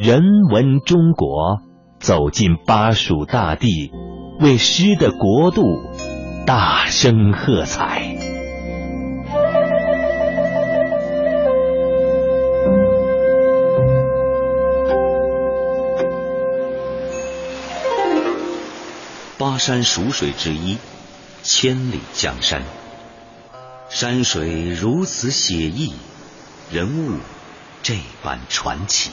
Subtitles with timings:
[0.00, 1.60] 人文中国
[1.98, 3.90] 走进巴蜀大地，
[4.38, 5.64] 为诗的国度
[6.46, 8.16] 大声喝彩。
[19.36, 20.78] 巴山蜀水之一，
[21.42, 22.62] 千里江山。
[23.88, 25.92] 山水如此写意，
[26.70, 27.14] 人物
[27.82, 29.10] 这般传奇。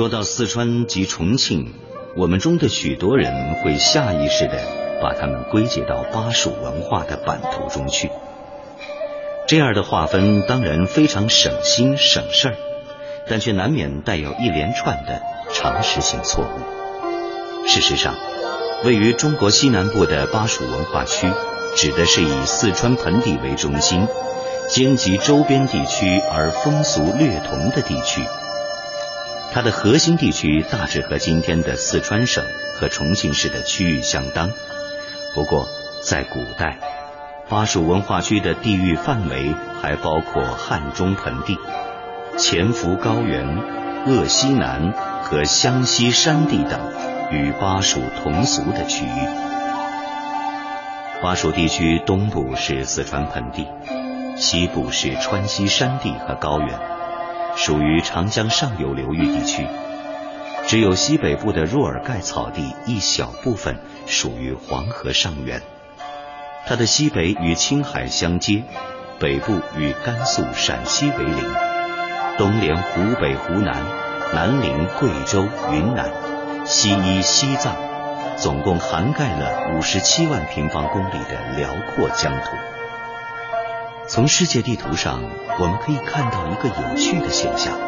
[0.00, 1.74] 说到四川及重庆，
[2.16, 4.58] 我们中的许多人会下意识的
[5.02, 8.10] 把它们归结到巴蜀文化的版图中去。
[9.46, 12.54] 这样的划分当然非常省心省事儿，
[13.28, 15.20] 但却难免带有一连串的
[15.52, 17.68] 常识性错误。
[17.68, 18.14] 事实上，
[18.86, 21.30] 位于中国西南部的巴蜀文化区，
[21.76, 24.08] 指的是以四川盆地为中心，
[24.66, 28.22] 兼及周边地区而风俗略同的地区。
[29.52, 32.44] 它的核心地区大致和今天的四川省
[32.76, 34.50] 和重庆市的区域相当。
[35.34, 35.68] 不过，
[36.02, 36.78] 在古代，
[37.48, 41.58] 巴蜀文化区的地域范围还包括汉中盆地、
[42.38, 43.44] 潜伏高原、
[44.06, 44.92] 鄂西南
[45.22, 46.80] 和湘西山地等
[47.32, 49.28] 与巴蜀同俗的区域。
[51.20, 53.66] 巴蜀地区东部是四川盆地，
[54.36, 56.99] 西部是川西山地和高原。
[57.62, 59.66] 属于长江上游流域地区，
[60.66, 63.76] 只有西北部的若尔盖草地一小部分
[64.06, 65.60] 属于黄河上源。
[66.66, 68.62] 它的西北与青海相接，
[69.18, 71.36] 北部与甘肃、陕西为邻，
[72.38, 73.76] 东连湖北、湖南，
[74.32, 76.10] 南临贵州、云南，
[76.64, 77.76] 西依西藏，
[78.38, 82.79] 总共涵盖了五十七万平方公里的辽阔疆土。
[84.12, 85.22] 从世界地图上，
[85.60, 87.78] 我们可以看到一个有趣的现象：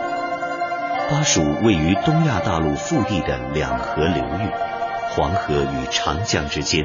[1.11, 4.48] 巴蜀位于东亚大陆腹地的两河流域——
[5.11, 6.84] 黄河与长江之间；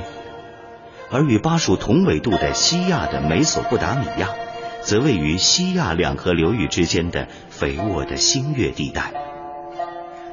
[1.12, 4.30] 而与巴蜀同纬度的西亚的美索不达米亚，
[4.82, 9.14] 则位于西亚两河流域之间的肥沃的新月地带。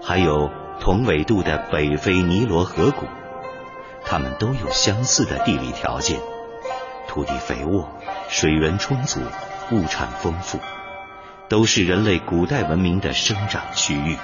[0.03, 0.50] 还有
[0.81, 3.05] 同纬度的北非尼罗河谷，
[4.03, 6.19] 它们都有相似的地理条件。
[7.15, 7.89] 土地肥沃，
[8.29, 9.21] 水源充足，
[9.71, 10.59] 物产丰富，
[11.49, 14.19] 都是人类古代文明的生长区域。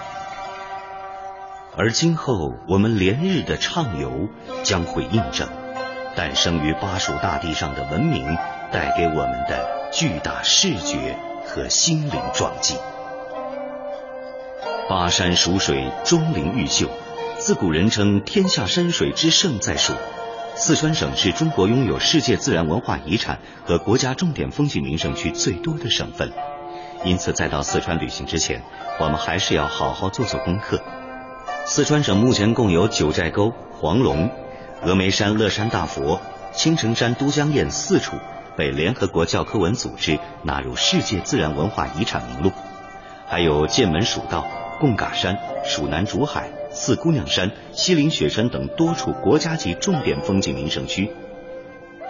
[1.77, 4.29] 而今后我们连日的畅游，
[4.65, 5.49] 将会印证
[6.17, 8.27] 诞生于巴蜀大地上的文明
[8.73, 12.75] 带给我们的巨大视觉和心灵撞击。
[14.89, 16.89] 巴山蜀水，钟灵毓秀，
[17.39, 19.93] 自古人称天下山水之胜在蜀。
[20.63, 26.31] 四川省是中国拥有世界自然文化遗产和国家重点风景名胜区最多的省份，
[27.03, 28.63] 因此在到四川旅行之前，
[29.01, 30.83] 我们还是要好好做做功课。
[31.65, 34.29] 四川省目前共有九寨沟、黄龙、
[34.85, 36.21] 峨眉山乐山大佛、
[36.53, 38.19] 青城山都江堰四处
[38.55, 42.53] 被联合国教科文组织纳入世界自然文化遗产名录，
[43.27, 44.47] 还有剑门蜀道、
[44.79, 46.60] 贡嘎山、蜀南竹海。
[46.73, 51.11] 四姑娘山、西岭雪山等多处国家级重点风景名胜区，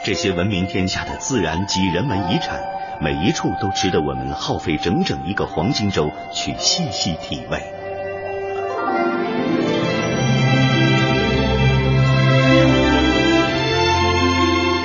[0.05, 2.61] 这些闻名天下的自然及人文遗产，
[3.01, 7.59] 每一处都值得我们耗费整整一个黄金周去细细体味。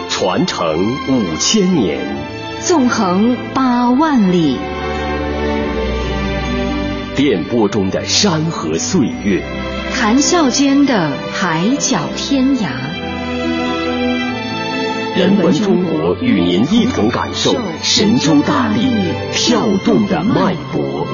[0.10, 0.66] 传承
[1.10, 2.00] 五千年，
[2.62, 4.58] 纵横八万里，
[7.16, 9.42] 电波中的山河岁月。
[9.94, 12.68] 谈笑间的海角天涯，
[15.18, 18.92] 人文中国与您一同感受神州大地
[19.32, 21.08] 跳动的脉搏。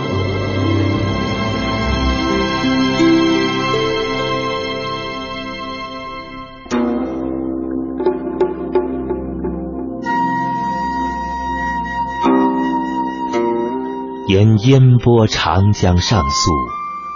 [14.32, 16.52] 沿烟波长江上溯。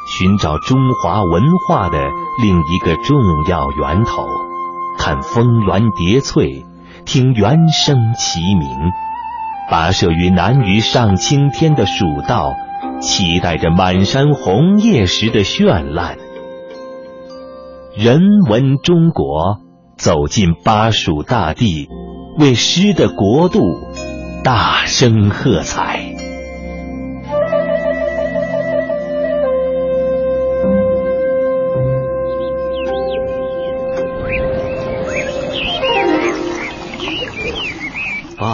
[0.06, 1.98] 寻找中华文化的
[2.44, 3.18] 另一个重
[3.48, 4.28] 要源头，
[5.00, 6.66] 看峰峦叠翠，
[7.06, 8.69] 听原声齐鸣，
[9.72, 12.51] 跋涉于南隅上青天的蜀道，
[13.00, 16.18] 期待着满山红叶时的绚烂。
[17.98, 18.19] 人
[18.50, 19.62] 文中国
[19.98, 21.88] 走进巴蜀大地，
[22.38, 23.62] 为诗的国度
[24.44, 26.05] 大声喝彩。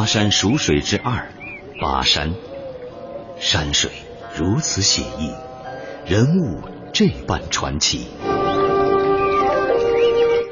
[0.02, 1.32] 巴山蜀水之二，
[1.80, 2.34] 巴山
[3.40, 3.92] 山水
[4.36, 5.32] 如此写意，
[6.08, 6.60] 人物
[6.92, 8.08] 这般传奇。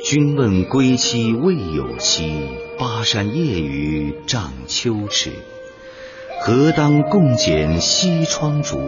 [0.05, 2.47] 君问归期未有期，
[2.77, 5.31] 巴山夜雨涨秋池。
[6.41, 8.79] 何当共剪西窗烛，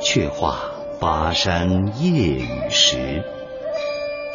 [0.00, 0.60] 却话
[1.00, 3.24] 巴山夜雨时。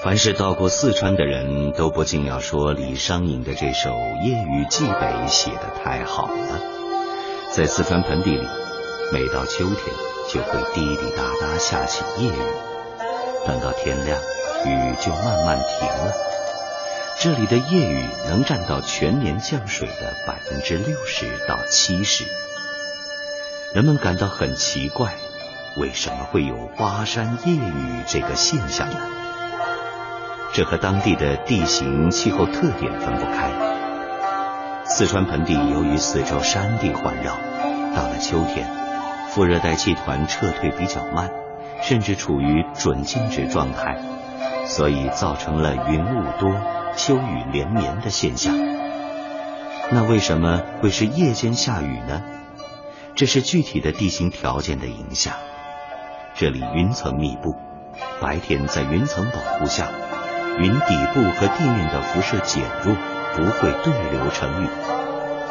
[0.03, 3.91] 凡是到过四川的人都不禁要说李商隐的这首
[4.21, 4.91] 《夜雨寄北》
[5.29, 6.59] 写的太好了。
[7.53, 8.45] 在四川盆地里，
[9.13, 9.77] 每到秋天
[10.29, 14.19] 就会滴滴答答下起夜雨，等到天亮，
[14.65, 16.13] 雨就慢慢停了。
[17.21, 22.25] 这里的夜雨能占到全年降水的百分之六十到七十。
[23.73, 25.13] 人们感到很奇怪，
[25.77, 28.99] 为什么会有巴山夜雨这个现象呢？
[30.53, 33.51] 这和当地的地形气候特点分不开。
[34.85, 37.33] 四川盆地由于四周山地环绕，
[37.95, 38.69] 到了秋天，
[39.31, 41.31] 副热带气团撤退比较慢，
[41.81, 43.97] 甚至处于准静止状态，
[44.67, 46.53] 所以造成了云雾多、
[46.95, 48.53] 秋雨连绵的现象。
[49.89, 52.21] 那为什么会是夜间下雨呢？
[53.15, 55.33] 这是具体的地形条件的影响。
[56.35, 57.55] 这里云层密布，
[58.21, 59.87] 白天在云层保护下。
[60.59, 62.95] 云底部和地面的辐射减弱，
[63.35, 64.69] 不会对流成雨。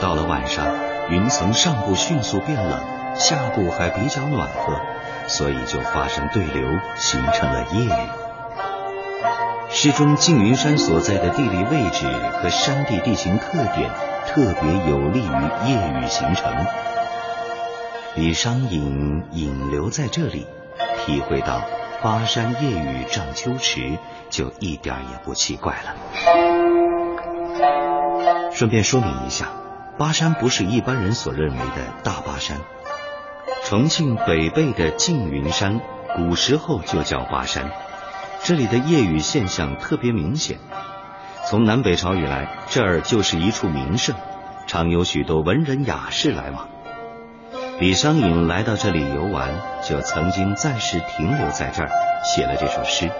[0.01, 0.67] 到了晚上，
[1.11, 2.81] 云层上部迅速变冷，
[3.17, 4.81] 下部还比较暖和，
[5.27, 8.09] 所以就发生对流，形成了夜雨。
[9.71, 12.07] 诗中缙云山所在的地理位置
[12.41, 13.91] 和山地地形特点，
[14.27, 16.53] 特别有利于夜雨形成。
[18.15, 20.47] 李商隐引留在这里，
[21.05, 21.63] 体会到。
[22.03, 23.97] 巴山夜雨涨秋池，
[24.29, 25.95] 就一点也不奇怪了。
[28.51, 29.49] 顺便说明一下，
[29.99, 32.59] 巴山不是一般人所认为的大巴山。
[33.65, 35.81] 重庆北碚的缙云山，
[36.17, 37.71] 古时候就叫巴山。
[38.43, 40.59] 这里的夜雨现象特别明显。
[41.49, 44.17] 从南北朝以来，这儿就是一处名胜，
[44.67, 46.69] 常有许多文人雅士来往。
[47.83, 51.91] 李商隐来到这里游玩，就曾经暂时停留在这儿，
[52.23, 53.11] 写了这首诗。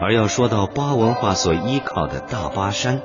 [0.00, 3.02] 而要说到巴文化所依靠的大巴山，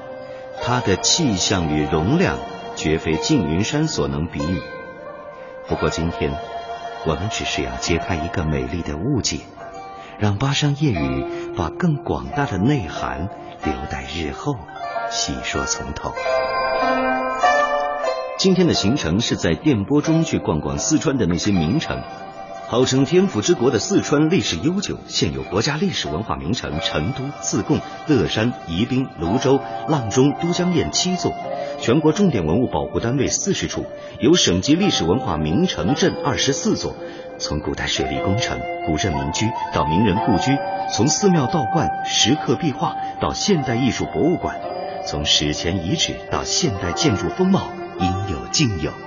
[0.62, 2.38] 它的气象与容量
[2.78, 4.62] 绝非缙云山所能比拟。
[5.68, 6.32] 不过今天，
[7.06, 9.40] 我们只是要揭开一个美丽的误解，
[10.18, 13.28] 让巴山夜雨把更广大的内涵
[13.66, 14.56] 留待日后
[15.12, 16.14] 细说从头。
[18.40, 22.02] 今天的行程是在电波中去逛逛四川的那些名城。
[22.68, 31.32] 号称天府之国的四川历史悠久，现有国家历史文化名城成都、自贡、乐山、宜宾、泸州、阆中、都江堰七座，
[31.80, 33.86] 全国重点文物保护单位四十处，
[34.20, 36.96] 有省级历史文化名城镇二十四座。
[37.38, 40.58] 从古代水利工程、古镇民居到名人故居，
[40.92, 44.60] 从寺庙道观、石刻壁画到现代艺术博物馆，
[45.06, 47.70] 从史前遗址到现代建筑风貌。
[48.00, 49.03] 应有尽有。